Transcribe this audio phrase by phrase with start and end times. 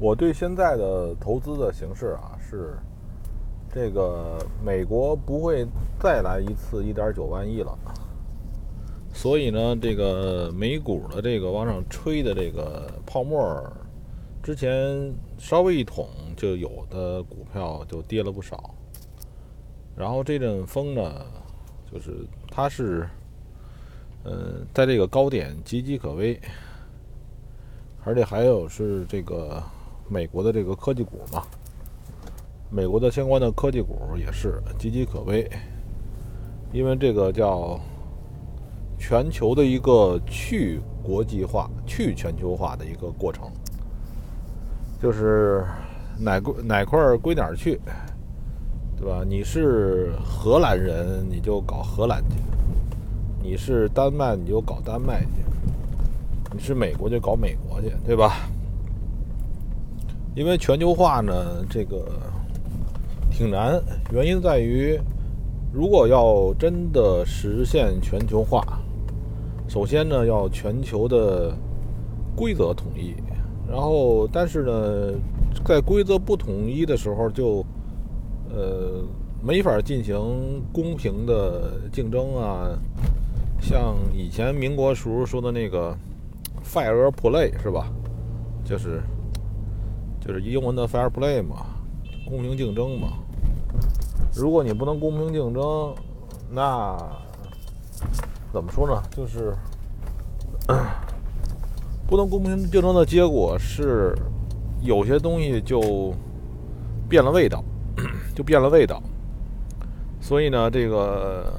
[0.00, 2.78] 我对现在的投资的形式啊，是
[3.68, 5.66] 这个美国不会
[5.98, 7.76] 再来一次一点九万亿了，
[9.12, 13.60] 所以呢，这个美股的这个往上吹的这个泡沫，
[14.40, 18.72] 之前稍微一捅，就有的股票就跌了不少。
[19.96, 21.26] 然后这阵风呢，
[21.92, 23.04] 就是它是，
[24.22, 26.40] 呃，在这个高点岌岌可危，
[28.04, 29.60] 而且还有是这个。
[30.08, 31.42] 美国的这个科技股嘛，
[32.70, 35.48] 美国的相关的科技股也是岌岌可危，
[36.72, 37.78] 因为这个叫
[38.98, 43.50] 全球的一个去国际化、去全球化的一个过程，
[45.00, 45.64] 就是
[46.18, 47.80] 哪归哪块归哪儿去，
[48.96, 49.22] 对吧？
[49.26, 52.36] 你是荷兰人，你就搞荷兰去；
[53.42, 55.42] 你是丹麦，你就搞丹麦去；
[56.52, 58.48] 你是美国，就搞美国去，对吧？
[60.38, 61.34] 因为全球化呢，
[61.68, 62.06] 这个
[63.28, 63.82] 挺难。
[64.12, 64.96] 原因在于，
[65.72, 68.78] 如果要真的实现全球化，
[69.66, 71.52] 首先呢要全球的
[72.36, 73.16] 规则统一，
[73.68, 75.18] 然后但是呢，
[75.64, 77.64] 在规则不统一的时候，就
[78.48, 79.02] 呃
[79.42, 82.78] 没法进行公平的竞争啊。
[83.60, 85.92] 像以前民国时候说的那个
[86.64, 87.90] “fair play” 是吧？
[88.64, 89.02] 就是。
[90.28, 91.64] 就是英文的 fair play 嘛，
[92.28, 93.14] 公平竞争嘛。
[94.36, 95.94] 如果你不能公平竞争，
[96.50, 96.94] 那
[98.52, 99.02] 怎么说呢？
[99.10, 99.56] 就是
[102.06, 104.14] 不能公平竞争的结果是，
[104.82, 106.12] 有些东西就
[107.08, 107.64] 变了味道，
[108.34, 109.02] 就变了味道。
[110.20, 111.50] 所以呢，这个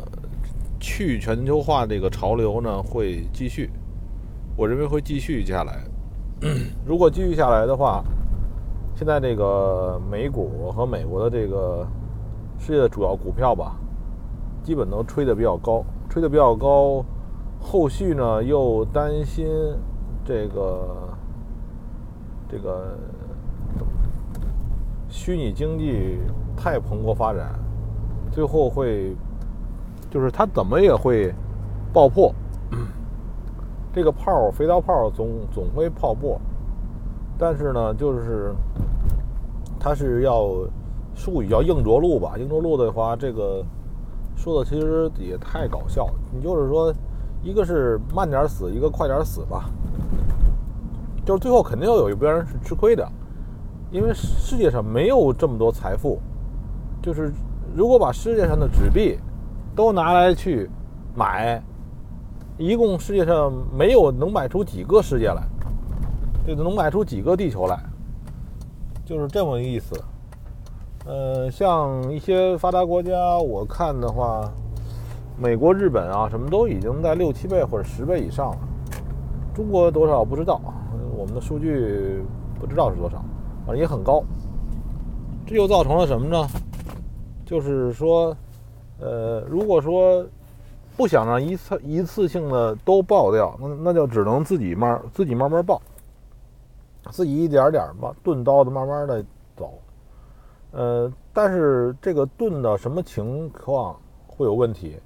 [0.80, 3.72] 去全球化这个潮流呢会继续，
[4.56, 5.84] 我认为会继续下来。
[6.86, 8.04] 如果继续下来的话，
[9.00, 11.88] 现在这个美股和美国的这个
[12.58, 13.78] 世界的主要股票吧，
[14.62, 17.02] 基本都吹得比较高，吹得比较高。
[17.62, 19.48] 后续呢又担心
[20.26, 21.08] 这个
[22.50, 22.98] 这个
[25.08, 26.20] 虚拟经济
[26.58, 27.58] 太蓬勃发展，
[28.34, 29.16] 最后会
[30.10, 31.34] 就是它怎么也会
[31.94, 32.36] 爆破。
[33.94, 36.38] 这个泡肥皂泡总总会爆破。
[37.42, 38.54] 但是呢，就是
[39.80, 40.50] 它是要
[41.16, 42.34] 术语叫硬着陆吧？
[42.38, 43.64] 硬着陆的话，这个
[44.36, 46.08] 说的其实也太搞笑。
[46.34, 46.94] 你就是说，
[47.42, 49.70] 一个是慢点死，一个快点死吧。
[51.26, 53.08] 就是最后肯定要有一边是吃亏的，
[53.92, 56.20] 因为世界上没有这么多财富。
[57.02, 57.32] 就是
[57.74, 59.18] 如果把世界上的纸币
[59.76, 60.70] 都拿来去
[61.16, 61.64] 买，
[62.58, 65.44] 一共世界上没有能买出几个世界来。
[66.46, 67.80] 这能买出几个地球来，
[69.10, 70.00] 就是这么意思。
[71.08, 74.48] 呃，像一些发达国家，我看的话，
[75.36, 78.58] 美国、日本啊，什么都已经在六七倍或者十倍以上了。
[79.56, 80.62] 中国多少不知道，
[81.18, 82.24] 我们的数据
[82.60, 83.18] 不知道是多少，
[83.66, 84.24] 反正也很高。
[85.48, 86.48] 这又造成了什么呢？
[87.44, 88.38] 就是说，
[89.00, 90.24] 呃，如果说
[90.96, 95.82] 不想让一次一次性的都爆掉，那那就只能自己慢自己慢慢爆。
[97.12, 99.24] 自己一点点吧，钝刀子慢慢的
[99.56, 99.74] 走，
[100.72, 105.00] 呃，但是这个钝的什么情况会有问题？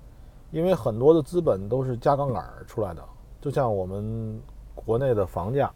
[0.51, 3.03] 因为很多的资本都是加杠杆出来的，
[3.39, 4.41] 就像我们
[4.75, 5.71] 国内的房价，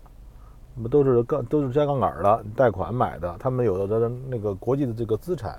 [0.76, 5.58] 我们都是杠都是加杠杆的，贷款买的，他们有的的那个国际的这个资产，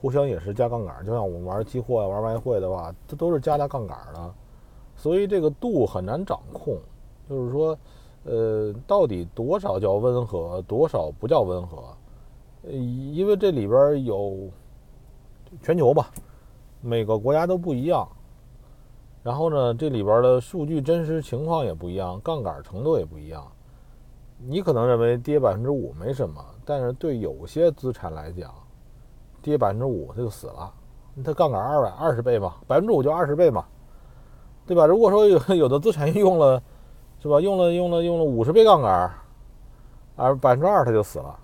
[0.00, 4.34] 互相也是加杠杆，就像我们玩期货啊、玩外汇的话，这都是加大杠杆的，
[4.96, 6.78] 所以这个度很难掌控，
[7.28, 7.76] 就是说。
[8.24, 11.78] 呃，到底多少叫温和，多少不叫温和？
[12.62, 14.48] 呃，因为这里边有
[15.60, 16.08] 全球吧，
[16.80, 18.08] 每个国家都不一样。
[19.24, 23.44] 然后呢，这里边的数据真实情况也不一样，杠杆程度也不一样。
[24.38, 28.54] 你可能认为跌百分之五没什么，但是对有些资产来讲，
[29.40, 30.72] 跌百分之五它就死了。
[31.24, 33.64] 它杠杆二百二十倍嘛，百分之五就二十倍嘛，
[34.64, 34.86] 对吧？
[34.86, 36.62] 如果说有 有的资产用了。
[37.22, 37.40] 是吧？
[37.40, 39.08] 用了用了用了五十倍杠杆，
[40.16, 41.38] 而百分之二它就死了，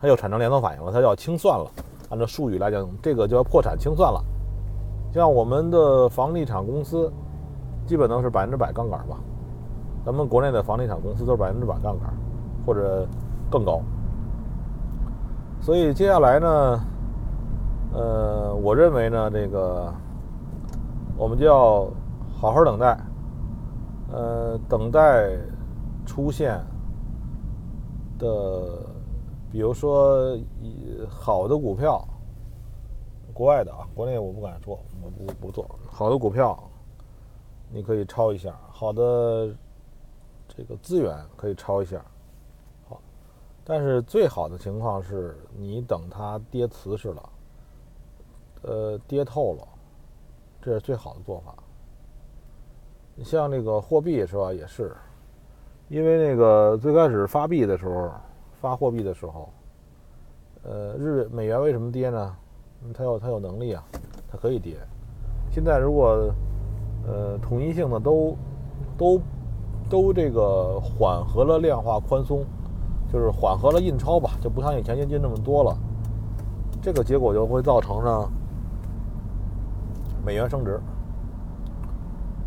[0.00, 1.70] 它就产生连锁反应了，它要清算了。
[2.10, 4.20] 按照术语来讲，这个就要破产清算了。
[5.12, 7.08] 像我们的房地产公司，
[7.86, 9.16] 基本都是百分之百杠杆吧。
[10.04, 12.12] 咱们国内的房地产公司都是百分之百杠杆，
[12.66, 13.06] 或者
[13.48, 13.80] 更高。
[15.60, 16.80] 所以接下来呢，
[17.92, 19.94] 呃，我认为呢，这个
[21.16, 21.86] 我们就要
[22.40, 22.98] 好好等待。
[24.12, 25.36] 呃，等待
[26.06, 26.60] 出现
[28.18, 28.86] 的，
[29.50, 30.38] 比如说
[31.08, 32.06] 好的股票，
[33.32, 35.68] 国外的啊，国内我不敢说，我不不做。
[35.90, 36.56] 好的股票，
[37.72, 39.52] 你可以抄一下；好的
[40.46, 42.04] 这个资源可以抄一下。
[42.88, 43.00] 好，
[43.64, 47.30] 但是最好的情况是你等它跌瓷实了，
[48.62, 49.66] 呃，跌透了，
[50.62, 51.54] 这是最好的做法。
[53.16, 54.92] 你像那个货币是吧，也是，
[55.88, 58.10] 因为那个最开始发币的时候，
[58.60, 59.48] 发货币的时候，
[60.64, 62.36] 呃，日美元为什么跌呢？
[62.92, 63.84] 它有它有能力啊，
[64.28, 64.76] 它可以跌。
[65.52, 66.28] 现在如果
[67.06, 68.36] 呃统一性的都
[68.98, 69.20] 都
[69.88, 72.44] 都这个缓和了量化宽松，
[73.12, 75.78] 就是缓和了印钞吧，就不像以前印金那么多了，
[76.82, 78.28] 这个结果就会造成呢
[80.26, 80.80] 美元升值。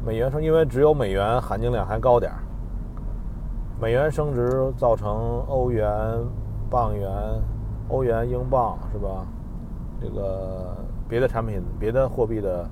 [0.07, 2.39] 美元升，因为只有美元含金量还高点儿。
[3.77, 5.91] 美元升值造成欧元、
[6.69, 7.11] 镑元、
[7.89, 9.27] 欧元、英镑是吧？
[9.99, 10.77] 这个
[11.09, 12.65] 别的产品、别的货币的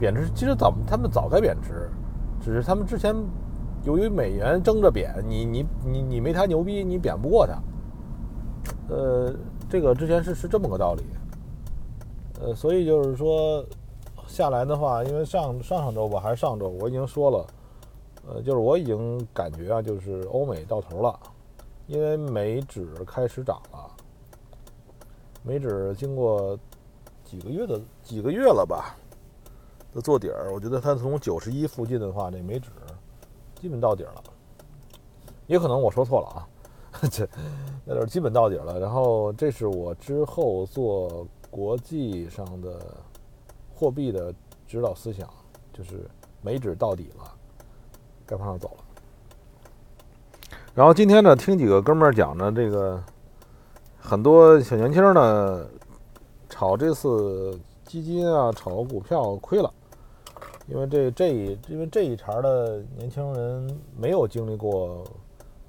[0.00, 1.90] 贬值，其实早他们早该贬值，
[2.40, 3.14] 只是他们之前
[3.82, 7.52] 由于美元争着贬，你你你你没他牛逼，你贬不过他。
[8.88, 9.34] 呃，
[9.68, 11.02] 这个之前是是这么个道理。
[12.40, 13.62] 呃，所以就是说。
[14.26, 17.46] 下来的话，因为上上上周吧，还是上周，我已经说了，
[18.26, 21.18] 呃，就是我已经感觉啊，就是欧美到头了，
[21.86, 23.90] 因为美指开始涨了，
[25.42, 26.58] 美指经过
[27.24, 28.96] 几个月的几个月了吧
[29.92, 32.70] 的做底儿，我觉得它从九十一附近的话，那美指
[33.54, 34.22] 基本到底了，
[35.46, 36.48] 也可能我说错了啊，
[37.10, 37.28] 这
[37.84, 38.80] 那是基本到底了。
[38.80, 42.80] 然后这是我之后做国际上的。
[43.82, 44.32] 货币的
[44.64, 45.28] 指导思想
[45.72, 46.08] 就是
[46.40, 47.24] 美指到底了，
[48.24, 48.84] 该往上走了。
[50.72, 53.02] 然后今天呢，听几个哥们儿讲呢，这个
[53.98, 55.66] 很多小年轻呢
[56.48, 59.68] 炒这次基金啊，炒股票亏了，
[60.68, 65.02] 因为这这一因为这一茬的年轻人没有经历过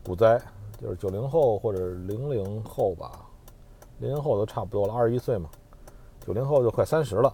[0.05, 0.39] 股灾，
[0.79, 3.25] 就是九零后或者零零后吧，
[3.97, 5.49] 零零后都差不多了，二十一岁嘛，
[6.23, 7.33] 九零后就快三十了。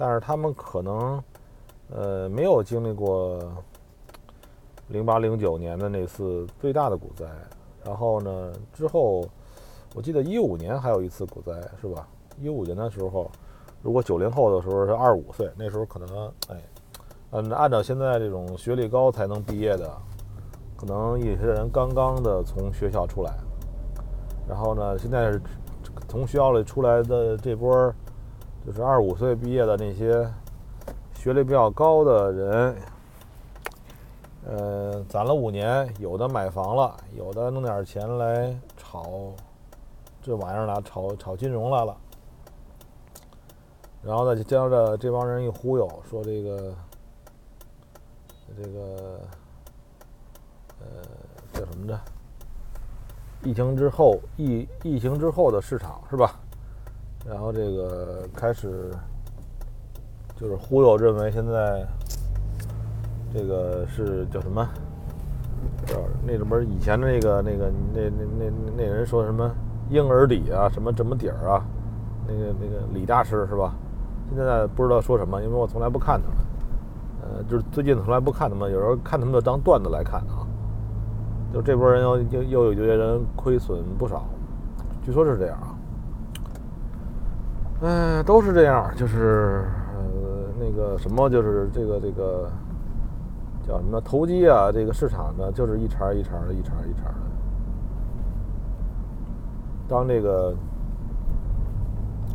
[0.00, 1.20] 但是他们可能，
[1.90, 3.36] 呃，没有经历过
[4.86, 7.26] 零八零九年的那次最大的股灾，
[7.84, 9.24] 然后呢，之后
[9.96, 12.06] 我记得一五年还有一次股灾，是吧？
[12.40, 13.28] 一五年的时候，
[13.82, 16.62] 如果九零后的时候是二十五岁，那时候可能，哎，
[17.32, 19.90] 嗯，按照现在这种学历高才能毕业的，
[20.76, 23.34] 可能有些人刚刚的从学校出来，
[24.48, 25.42] 然后呢，现在是
[26.06, 27.92] 从学校里出来的这波。
[28.68, 30.30] 就是二十五岁毕业的那些
[31.14, 32.76] 学历比较高的人，
[34.44, 39.32] 呃，攒了五年，有的买房了，有的弄点钱来炒
[40.20, 41.96] 这玩意儿了，炒炒金融来了。
[44.02, 46.74] 然后呢，就将着这帮人一忽悠，说这个
[48.54, 49.18] 这个
[50.80, 50.86] 呃
[51.54, 51.98] 叫什么着？
[53.42, 56.38] 疫情之后，疫疫情之后的市场是吧？
[57.26, 58.90] 然后这个开始
[60.36, 61.86] 就是忽悠，认为现在
[63.32, 64.66] 这个是叫什么？
[65.86, 66.62] 叫那什么？
[66.62, 69.50] 以前的那个那个那那那那人说什么
[69.90, 71.64] 婴儿底啊，什么什么底儿啊？
[72.26, 73.74] 那个那个李大师是吧？
[74.34, 76.36] 现在不知道说什么，因为我从来不看他们。
[77.22, 80.46] 呃，就是最近从来不看他们，有时候看他们就当段子来看啊。
[81.52, 84.24] 就这波人又又又有些人亏损不少，
[85.04, 85.58] 据说是这样。
[87.80, 92.50] 嗯，都是这样，就是呃那个什么，就是这个这个
[93.66, 97.14] 叫什么投机啊，这个市场呢，就是一茬一茬的，一茬一茬的。
[99.88, 100.52] 当这个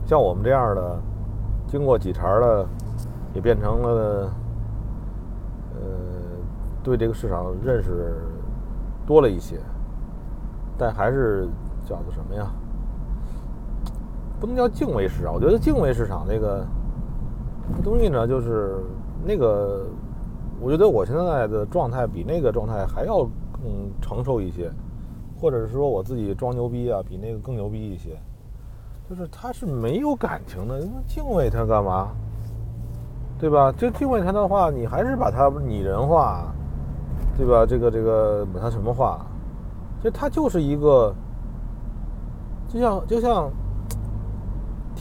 [0.06, 0.98] 像我们这样的，
[1.68, 2.66] 经过几茬的，
[3.34, 4.32] 也变成了
[5.76, 5.82] 呃
[6.82, 8.16] 对这个市场认识
[9.06, 9.60] 多了一些，
[10.78, 11.50] 但还是
[11.86, 12.48] 叫做什么呀？
[14.44, 16.68] 不能叫敬畏市场，我觉得敬畏市场那个
[17.82, 18.84] 东西呢，就是
[19.24, 19.86] 那个，
[20.60, 23.24] 我觉得我现在的状态比那个状态还要
[23.54, 24.70] 更承受一些，
[25.40, 28.18] 或者是说我自己装牛逼啊，比那个更牛逼一些。
[29.10, 32.10] 就是他是没有感情的，敬畏他干嘛？
[33.40, 33.72] 对吧？
[33.72, 36.54] 就敬畏他的话，你还是把他拟人化，
[37.38, 37.66] 对吧？
[37.66, 39.26] 这个这个把他什么化？
[40.04, 41.16] 就他就是一个，
[42.68, 43.50] 就像就像。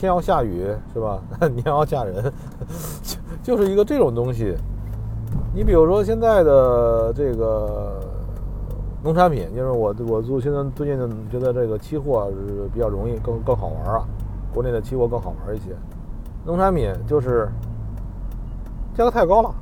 [0.03, 1.17] 天要下雨是吧？
[1.63, 2.21] 娘要嫁人，
[3.41, 4.53] 就就是一个这种东西。
[5.55, 8.01] 你比如说现在的这个
[9.01, 10.97] 农产品，因为我我做现在最近
[11.31, 14.03] 觉得这个期货是比较容易，更更好玩啊，
[14.53, 15.69] 国内的期货更好玩一些。
[16.43, 17.47] 农产品就是
[18.93, 19.55] 价格太高了，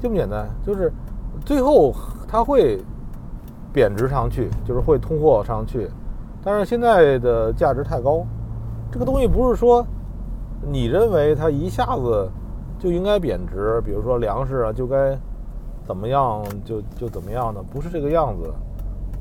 [0.00, 0.92] 这么简单，就是
[1.44, 1.94] 最后
[2.26, 2.82] 它会
[3.72, 5.88] 贬值上去，就是会通货上去。
[6.42, 8.26] 但是现在的价值太高，
[8.90, 9.86] 这个东西不是说
[10.62, 12.28] 你认为它一下子
[12.78, 15.18] 就应该贬值，比如说粮食啊就该
[15.84, 18.52] 怎么样就就怎么样的，不是这个样子，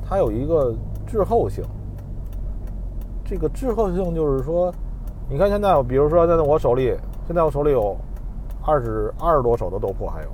[0.08, 0.74] 它有一个
[1.06, 1.64] 滞后性。
[3.24, 4.74] 这个滞后性就是说。
[5.32, 6.92] 你看现在，比如说，在我手里，
[7.28, 7.96] 现在我手里有
[8.66, 10.30] 二十二十多手的豆粕，还有，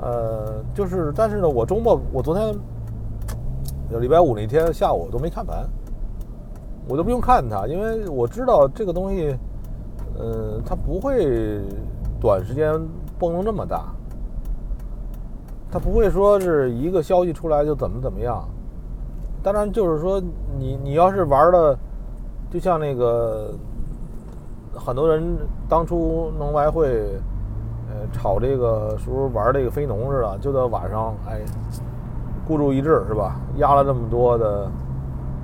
[0.00, 2.56] 呃，就是，但是呢，我周末，我昨天，
[4.00, 5.68] 礼拜五那天下午都没看盘，
[6.88, 9.36] 我都不用看它，因为我知道这个东西，
[10.18, 11.60] 呃，它不会
[12.20, 12.72] 短时间
[13.18, 13.86] 蹦成这么大，
[15.70, 18.48] 它不会说是一个消息出来就怎么怎么样，
[19.42, 20.20] 当然就是说，
[20.58, 21.78] 你你要是玩的，
[22.50, 23.50] 就像那个。
[24.74, 25.22] 很多人
[25.68, 26.88] 当初农白会，
[27.90, 31.42] 呃，炒这个时候玩这个非农似的，就在晚上，哎，
[32.48, 33.38] 孤注一掷是吧？
[33.58, 34.66] 压了这么多的，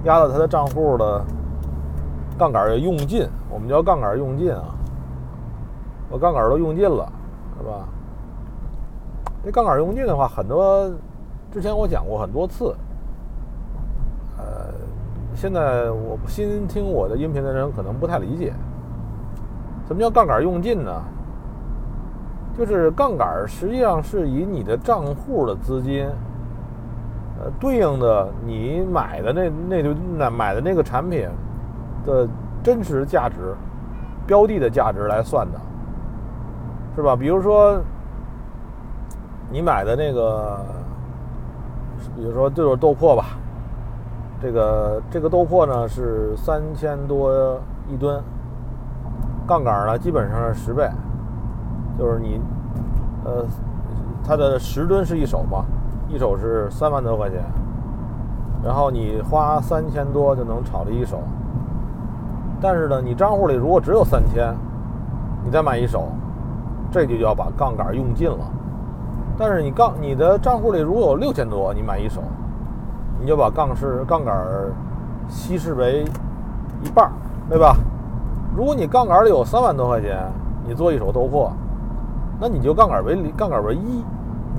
[0.04, 1.24] 压到他的账户的
[2.38, 4.74] 杠杆用尽，我们叫杠杆用尽啊，
[6.08, 7.10] 我杠杆都用尽了，
[7.58, 7.88] 是吧？
[9.44, 10.90] 这杠杆用尽的话，很多
[11.50, 12.74] 之前我讲过很多次，
[14.36, 14.72] 呃，
[15.34, 18.52] 现在我新听我的音频的人可能不太理解。
[19.86, 21.02] 什么叫杠杆用尽呢？
[22.56, 26.08] 就是杠杆实际上是以你的账户的资金，
[27.40, 31.28] 呃，对应的你买的那那就那买的那个产品
[32.04, 32.26] 的
[32.62, 33.54] 真实价值、
[34.26, 35.58] 标的的价值来算的，
[36.96, 37.14] 是吧？
[37.14, 37.80] 比如说
[39.50, 40.58] 你买的那个，
[42.16, 43.38] 比如说就是豆粕吧，
[44.42, 48.20] 这个这个豆粕呢是三千多一吨。
[49.46, 50.86] 杠杆呢，基本上是十倍，
[51.98, 52.38] 就是你，
[53.24, 53.46] 呃，
[54.22, 55.64] 它的十吨是一手嘛，
[56.08, 57.40] 一手是三万多块钱，
[58.64, 61.18] 然后你花三千多就能炒了一手，
[62.60, 64.54] 但是呢，你账户里如果只有三千，
[65.44, 66.08] 你再买一手，
[66.90, 68.38] 这就要把杠杆用尽了。
[69.36, 72.22] 但是你杠你的账户里如果有六千多，你买一手，
[73.20, 74.34] 你就把杠是杠杆
[75.28, 76.04] 稀释为
[76.82, 77.10] 一半，
[77.48, 77.76] 对吧？
[78.56, 80.18] 如果你杠杆里有三万多块钱，
[80.66, 81.50] 你做一手豆粕，
[82.40, 84.02] 那你就杠杆为零杠杆为一，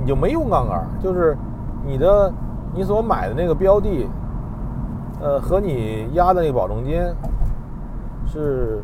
[0.09, 1.37] 就没用杠杆，就是
[1.85, 2.33] 你的
[2.73, 4.07] 你所买的那个标的，
[5.21, 6.99] 呃，和你压的那个保证金
[8.25, 8.81] 是，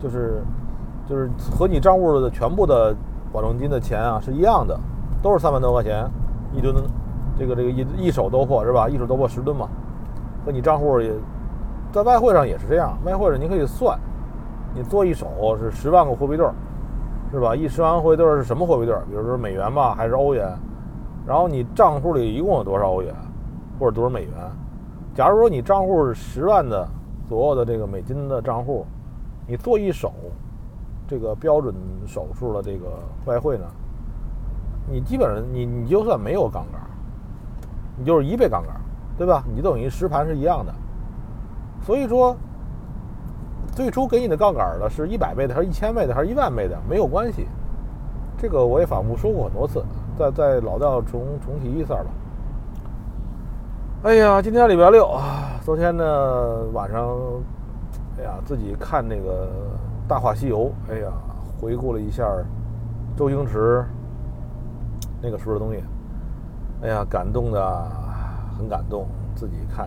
[0.00, 0.42] 就是
[1.08, 2.94] 就是和你账户的全部的
[3.32, 4.76] 保证金的钱啊是一样的，
[5.22, 6.04] 都是三万多块钱
[6.52, 6.74] 一吨，
[7.38, 8.88] 这个这个一一手多货是吧？
[8.88, 9.68] 一手多货十吨嘛，
[10.44, 11.12] 和你账户也。
[11.92, 13.98] 在外汇上也是这样，外汇上你可以算，
[14.74, 16.52] 你做一手是十万个货币对儿，
[17.30, 17.54] 是吧？
[17.54, 18.94] 一十万货币对是什么货币对？
[19.08, 20.56] 比如说美元吧，还是欧元？
[21.26, 23.14] 然后你账户里一共有多少欧元，
[23.78, 24.32] 或者多少美元？
[25.14, 26.88] 假如说你账户是十万的
[27.28, 28.86] 左右的这个美金的账户，
[29.46, 30.12] 你做一手
[31.08, 31.74] 这个标准
[32.06, 32.86] 手数的这个
[33.24, 33.64] 外汇呢，
[34.88, 36.80] 你基本上你你就算没有杠杆，
[37.96, 38.80] 你就是一倍杠杆，
[39.18, 39.42] 对吧？
[39.54, 40.72] 你等于实盘是一样的。
[41.82, 42.36] 所以说，
[43.76, 47.46] 最初给你的杠杆的是一百倍的，还是一千倍的，还是一万倍的，没有关系。
[48.38, 49.84] 这个我也反复说过很多次，
[50.18, 52.06] 再再老调重重提一下吧。
[54.04, 57.06] 哎呀，今天礼拜六啊，昨天呢晚上，
[58.18, 59.46] 哎呀，自己看那个
[60.08, 61.12] 《大话西游》，哎呀，
[61.60, 62.26] 回顾了一下
[63.14, 63.84] 周星驰
[65.20, 65.84] 那个时候的东西，
[66.80, 67.86] 哎呀，感动的
[68.56, 69.86] 很感动，自己看。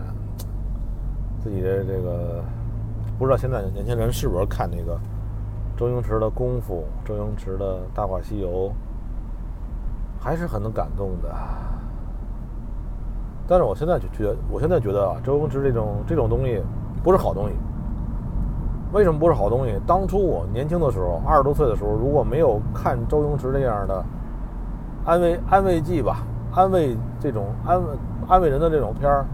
[1.42, 2.44] 自己的这个
[3.20, 4.98] 不知道现在年轻人是不是看那个
[5.76, 8.72] 周星驰的功夫，周星驰的大话西游，
[10.18, 11.28] 还是很能感动的。
[13.46, 16.62] 但是我现在就觉得，我现在觉得啊，周星驰这种这种东西
[17.04, 17.54] 不是好东西。
[18.92, 19.78] 为什么不是好东西？
[19.86, 24.02] 当初我年轻的时候，二十多岁的时候，如果没有看周星驰这样的
[25.04, 26.24] 安慰安慰剂吧，
[26.54, 27.88] 安慰这种安慰
[28.26, 29.26] 安慰人的这种片儿。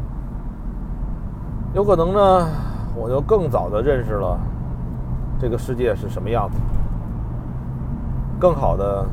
[1.73, 2.49] 有可能呢，
[2.97, 4.39] 我就更早的认识了
[5.39, 6.59] 这个世界是什么样子，
[8.41, 9.05] 更好的，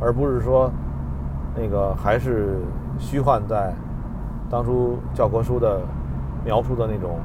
[0.00, 0.68] 而不是说
[1.56, 2.58] 那个还是
[2.98, 3.72] 虚幻在
[4.50, 5.80] 当初教科书的
[6.44, 7.20] 描述的那种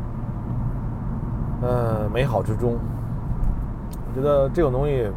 [1.63, 2.77] 呃美好之中。
[3.91, 5.07] 我觉得这种东西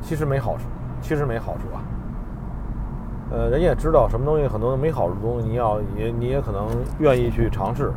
[0.00, 0.62] 其实没好处，
[1.00, 1.82] 其实没好处啊。
[3.32, 6.66] 呃，人也知道什么东西很多没好的东西，你要也你也可能
[6.98, 7.92] 愿意去尝试，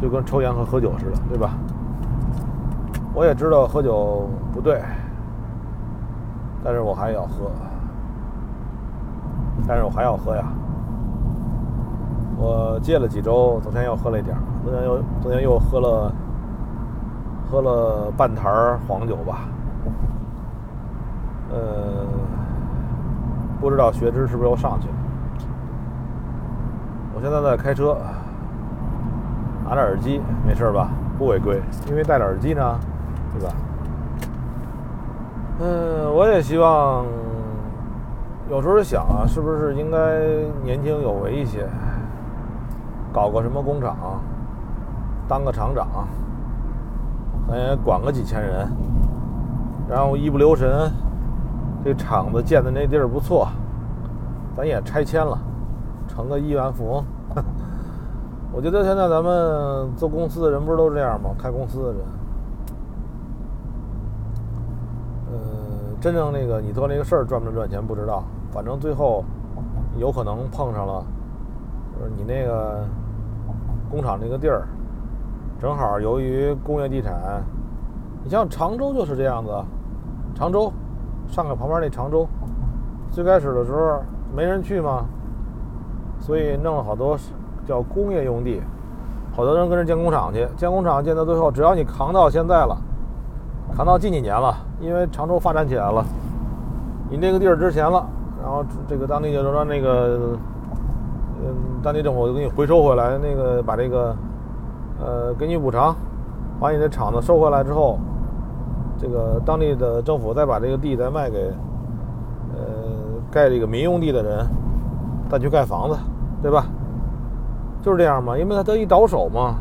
[0.00, 1.50] 就跟抽烟和喝酒似的，对吧？
[3.14, 4.80] 我也知道喝酒不对，
[6.62, 7.50] 但是我还要喝，
[9.66, 10.44] 但是我还要喝呀。
[12.36, 16.12] 我戒了几周，昨天又喝了一点，昨天又昨天又喝了
[17.50, 19.48] 喝了半坛黄酒吧，
[21.50, 22.06] 呃。
[23.60, 24.94] 不知道血脂是不是又上去了？
[27.12, 27.96] 我现在在开车，
[29.68, 30.88] 拿着耳机，没事吧？
[31.18, 31.60] 不违规，
[31.90, 32.78] 因为戴着耳机呢，
[33.34, 33.54] 对吧？
[35.60, 37.04] 嗯，我也希望，
[38.48, 39.98] 有时候想啊，是不是应该
[40.64, 41.68] 年轻有为一些，
[43.12, 43.94] 搞个什么工厂，
[45.28, 45.86] 当个厂长，
[47.46, 48.72] 咱也管个几千人，
[49.86, 50.90] 然后一不留神。
[51.84, 53.48] 这厂子建的那地儿不错，
[54.56, 55.38] 咱也拆迁了，
[56.08, 57.04] 成个亿万富翁。
[58.58, 61.30] 我觉得现在咱们做公司的人不是都这样吗？
[61.38, 62.00] 开公司的人，
[65.30, 65.38] 呃，
[66.00, 69.22] 真正那个你做那个事儿赚不赚钱不知道，反正最后
[69.96, 71.04] 有可能碰上了，
[71.96, 72.84] 就是你那个
[73.88, 74.66] 工厂那个地儿，
[75.60, 77.40] 正好由于工业地产，
[78.24, 79.52] 你像常州就是这样子，
[80.34, 80.72] 常州。
[81.28, 82.26] 上海旁边那常州，
[83.12, 84.02] 最开始的时候
[84.34, 85.04] 没人去嘛，
[86.18, 87.16] 所以弄了好多
[87.68, 88.62] 叫工业用地，
[89.36, 92.74] 好多人跟着建工厂去，建工厂建到最后，只要你扛到现在了，
[93.76, 96.02] 扛到近几年了，因为常州发展起来了，
[97.10, 98.04] 你那个地儿值钱了，
[98.42, 100.18] 然后这个当地就说那个，
[101.44, 104.16] 嗯，当地政府就给你回收回来，那个把这个，
[104.98, 105.94] 呃，给你补偿，
[106.58, 107.98] 把你的厂子收回来之后。
[109.00, 111.52] 这个当地的政府再把这个地再卖给，
[112.56, 112.64] 呃，
[113.30, 114.44] 盖这个民用地的人，
[115.30, 115.96] 再去盖房子，
[116.42, 116.66] 对吧？
[117.82, 119.56] 就是这样嘛，因为他得一倒手嘛。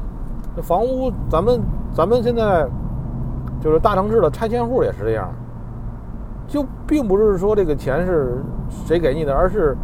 [0.56, 1.62] 那房屋，咱们
[1.94, 2.68] 咱们现在
[3.62, 5.30] 就是大城市的拆迁户也是这样，
[6.48, 9.77] 就并不是说这个钱是谁给你的，而是，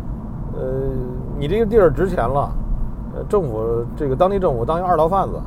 [0.54, 0.62] 呃，
[1.38, 2.52] 你这个地儿值钱了，
[3.16, 5.40] 呃，政府这个当地政府当一二道贩子，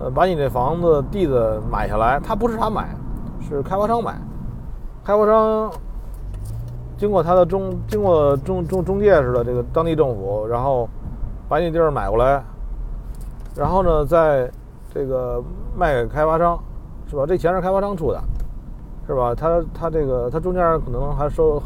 [0.00, 2.88] 呃，把你这房子地子买下来，他不是他买。
[3.42, 4.16] 是开发商买，
[5.02, 5.68] 开发商
[6.96, 10.88] 经过他的中经过中中中介似的这个当地政府，然后
[11.50, 12.40] 把你地儿买过来，
[13.56, 14.48] 然后呢，在
[14.94, 15.42] 这个
[15.76, 16.56] 卖给开发商，
[17.08, 17.26] 是吧？
[17.26, 18.22] 这钱是开发商出的，
[19.04, 19.34] 是吧？
[19.34, 21.60] 他他这个他中间可能还收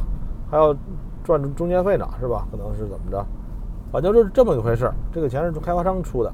[0.50, 0.74] 还要
[1.22, 2.48] 赚中介费呢，是吧？
[2.50, 3.22] 可能是怎么着？
[3.92, 6.32] 反正就是这么一回事这个钱是开发商出的，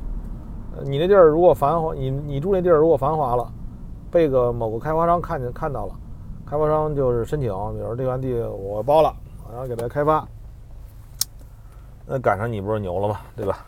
[0.84, 3.44] 你那地儿如果繁华，你你住那地儿如果繁华了。
[4.12, 5.94] 被个某个开发商看见看到了，
[6.44, 9.12] 开发商就是申请，比如这块地我包了，
[9.52, 10.26] 然后给他开发，
[12.12, 13.20] 那赶上你不是牛了吗？
[13.36, 13.64] 对吧？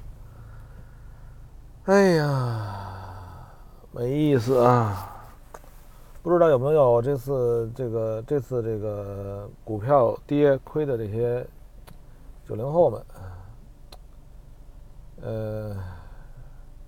[1.84, 3.46] 哎呀，
[3.92, 5.08] 没意思啊！
[6.24, 11.46] 不知道有没有这次这个这次这个股票跌亏的这些
[12.44, 13.06] 九零后们，
[15.22, 15.76] 呃，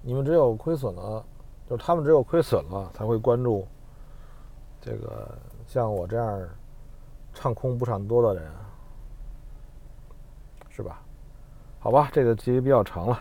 [0.02, 1.24] 你们只有亏损了。
[1.68, 3.66] 就是他们只有亏损了才会关注
[4.82, 6.48] 这个像我这样
[7.32, 8.52] 唱空不唱多的人，
[10.68, 11.00] 是吧？
[11.84, 13.20] 好吧，这个集比较长了。